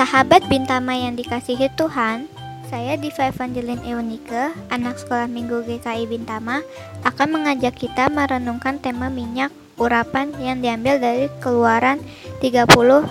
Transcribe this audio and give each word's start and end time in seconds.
Sahabat 0.00 0.48
Bintama 0.48 0.96
yang 0.96 1.12
dikasihi 1.12 1.68
Tuhan, 1.76 2.24
saya 2.72 2.96
Diva 2.96 3.28
Evangeline 3.28 3.84
Eunike, 3.84 4.56
anak 4.72 4.96
sekolah 4.96 5.28
minggu 5.28 5.60
GKI 5.68 6.08
Bintama, 6.08 6.64
akan 7.04 7.28
mengajak 7.36 7.76
kita 7.76 8.08
merenungkan 8.08 8.80
tema 8.80 9.12
minyak 9.12 9.52
urapan 9.76 10.32
yang 10.40 10.64
diambil 10.64 10.96
dari 10.96 11.28
keluaran 11.44 12.00
30 12.40 12.64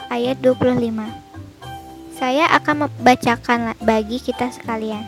ayat 0.10 0.42
25. 0.42 2.18
Saya 2.18 2.50
akan 2.58 2.90
membacakan 2.90 3.78
bagi 3.86 4.18
kita 4.18 4.50
sekalian. 4.50 5.06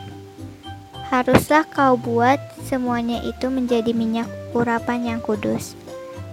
Haruslah 1.09 1.65
kau 1.65 1.97
buat 1.97 2.37
semuanya 2.61 3.25
itu 3.25 3.49
menjadi 3.49 3.89
minyak 3.89 4.29
urapan 4.53 5.17
yang 5.17 5.19
kudus. 5.25 5.73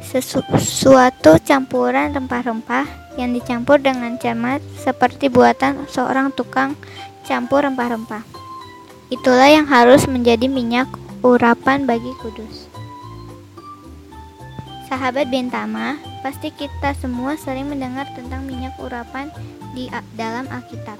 Sesuatu 0.02 1.36
campuran 1.42 2.14
rempah-rempah 2.14 2.86
yang 3.18 3.34
dicampur 3.34 3.82
dengan 3.82 4.14
cermat 4.16 4.62
seperti 4.78 5.26
buatan 5.26 5.90
seorang 5.90 6.30
tukang 6.32 6.78
campur 7.26 7.66
rempah-rempah. 7.66 8.22
Itulah 9.10 9.50
yang 9.50 9.66
harus 9.66 10.06
menjadi 10.06 10.46
minyak 10.46 10.86
urapan 11.24 11.82
bagi 11.88 12.14
kudus. 12.22 12.70
Sahabat 14.88 15.28
Bentama, 15.28 16.00
pasti 16.24 16.48
kita 16.48 16.96
semua 16.96 17.36
sering 17.36 17.68
mendengar 17.68 18.08
tentang 18.16 18.48
minyak 18.48 18.72
urapan 18.80 19.28
di 19.76 19.92
dalam 20.16 20.48
Alkitab. 20.48 20.96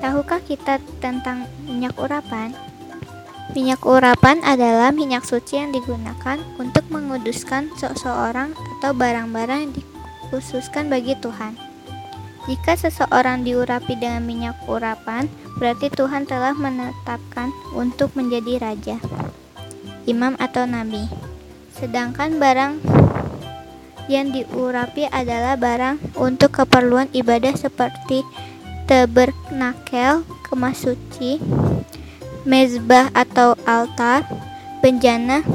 Tahukah 0.00 0.40
kita 0.40 0.80
tentang 0.98 1.44
minyak 1.68 1.92
urapan? 2.00 2.56
Minyak 3.52 3.84
urapan 3.84 4.40
adalah 4.48 4.96
minyak 4.96 5.28
suci 5.28 5.60
yang 5.60 5.76
digunakan 5.76 6.40
untuk 6.56 6.88
menguduskan 6.88 7.68
seseorang 7.76 8.56
atau 8.80 8.96
barang-barang 8.96 9.58
yang 9.68 9.72
dikhususkan 9.76 10.88
bagi 10.88 11.12
Tuhan. 11.20 11.60
Jika 12.48 12.80
seseorang 12.80 13.44
diurapi 13.44 13.92
dengan 14.00 14.24
minyak 14.24 14.56
urapan, 14.64 15.28
berarti 15.60 15.92
Tuhan 15.92 16.24
telah 16.24 16.56
menetapkan 16.56 17.52
untuk 17.76 18.16
menjadi 18.16 18.56
raja, 18.56 18.96
imam 20.08 20.32
atau 20.40 20.64
nabi. 20.64 21.04
Sedangkan 21.76 22.40
barang 22.40 22.80
yang 24.08 24.32
diurapi 24.32 25.12
adalah 25.12 25.60
barang 25.60 26.16
untuk 26.16 26.56
keperluan 26.56 27.12
ibadah 27.12 27.52
seperti 27.52 28.24
tabernakel, 28.88 30.24
kemas 30.48 30.88
suci, 30.88 31.36
mezbah 32.42 33.10
atau 33.14 33.54
altar, 33.66 34.26
benjana, 34.82 35.46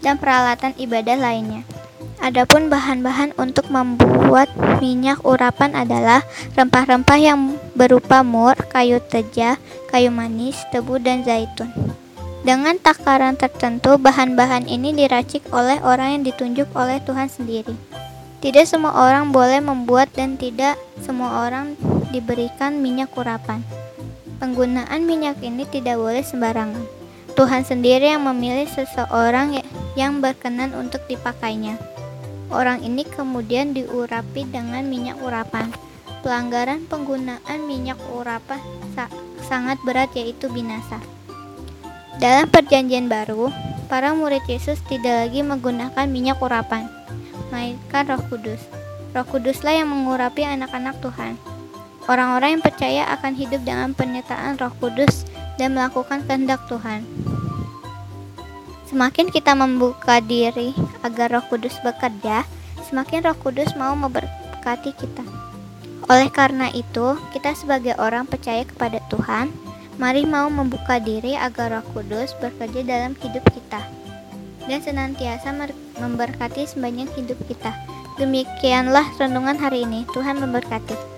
dan 0.00 0.16
peralatan 0.16 0.72
ibadah 0.80 1.16
lainnya. 1.16 1.62
Adapun 2.16 2.72
bahan-bahan 2.72 3.36
untuk 3.36 3.68
membuat 3.68 4.48
minyak 4.80 5.20
urapan 5.20 5.76
adalah 5.76 6.24
rempah-rempah 6.56 7.18
yang 7.20 7.60
berupa 7.76 8.24
mur, 8.24 8.56
kayu 8.72 9.04
teja, 9.04 9.60
kayu 9.92 10.08
manis, 10.08 10.56
tebu, 10.72 10.96
dan 10.96 11.20
zaitun. 11.28 11.68
Dengan 12.40 12.80
takaran 12.80 13.36
tertentu, 13.36 13.98
bahan-bahan 14.00 14.64
ini 14.64 14.96
diracik 14.96 15.44
oleh 15.52 15.76
orang 15.82 16.18
yang 16.18 16.22
ditunjuk 16.24 16.70
oleh 16.72 17.02
Tuhan 17.04 17.28
sendiri. 17.28 17.74
Tidak 18.40 18.64
semua 18.64 18.94
orang 18.94 19.34
boleh 19.34 19.58
membuat 19.58 20.14
dan 20.14 20.38
tidak 20.38 20.78
semua 21.02 21.44
orang 21.44 21.74
diberikan 22.14 22.78
minyak 22.78 23.10
urapan. 23.18 23.60
Penggunaan 24.36 25.08
minyak 25.08 25.40
ini 25.40 25.64
tidak 25.64 25.96
boleh 25.96 26.20
sembarangan. 26.20 26.84
Tuhan 27.36 27.64
sendiri 27.64 28.12
yang 28.12 28.28
memilih 28.28 28.68
seseorang 28.68 29.60
yang 29.96 30.20
berkenan 30.20 30.76
untuk 30.76 31.04
dipakainya. 31.08 31.80
Orang 32.52 32.84
ini 32.84 33.04
kemudian 33.04 33.72
diurapi 33.72 34.44
dengan 34.48 34.84
minyak 34.88 35.16
urapan. 35.24 35.72
Pelanggaran 36.20 36.84
penggunaan 36.84 37.60
minyak 37.64 37.96
urapan 38.12 38.60
sa 38.92 39.08
sangat 39.46 39.80
berat 39.88 40.12
yaitu 40.12 40.52
binasa. 40.52 41.00
Dalam 42.16 42.48
perjanjian 42.48 43.08
baru, 43.08 43.52
para 43.88 44.12
murid 44.16 44.44
Yesus 44.48 44.80
tidak 44.88 45.28
lagi 45.28 45.44
menggunakan 45.44 46.08
minyak 46.08 46.40
urapan, 46.40 46.88
melainkan 47.52 48.08
Roh 48.08 48.22
Kudus. 48.32 48.60
Roh 49.12 49.26
Kuduslah 49.28 49.76
yang 49.76 49.92
mengurapi 49.92 50.44
anak-anak 50.44 50.96
Tuhan. 51.00 51.55
Orang-orang 52.06 52.58
yang 52.58 52.64
percaya 52.64 53.02
akan 53.18 53.34
hidup 53.34 53.66
dengan 53.66 53.90
penyertaan 53.90 54.54
Roh 54.62 54.70
Kudus 54.78 55.26
dan 55.58 55.74
melakukan 55.74 56.22
kehendak 56.26 56.62
Tuhan. 56.70 57.02
Semakin 58.86 59.34
kita 59.34 59.58
membuka 59.58 60.22
diri 60.22 60.70
agar 61.02 61.34
Roh 61.34 61.44
Kudus 61.50 61.74
bekerja, 61.82 62.46
semakin 62.86 63.26
Roh 63.26 63.38
Kudus 63.42 63.74
mau 63.74 63.98
memberkati 63.98 64.94
kita. 64.94 65.26
Oleh 66.06 66.30
karena 66.30 66.70
itu, 66.70 67.18
kita 67.34 67.58
sebagai 67.58 67.98
orang 67.98 68.30
percaya 68.30 68.62
kepada 68.62 69.02
Tuhan, 69.10 69.50
mari 69.98 70.22
mau 70.22 70.46
membuka 70.46 71.02
diri 71.02 71.34
agar 71.34 71.74
Roh 71.74 71.86
Kudus 71.90 72.38
bekerja 72.38 72.86
dalam 72.86 73.18
hidup 73.18 73.42
kita 73.50 73.82
dan 74.70 74.78
senantiasa 74.82 75.50
memberkati 75.98 76.66
sebanyak 76.70 77.10
hidup 77.18 77.38
kita. 77.50 77.74
Demikianlah 78.18 79.06
renungan 79.18 79.58
hari 79.58 79.82
ini. 79.82 80.06
Tuhan 80.14 80.38
memberkati. 80.38 81.15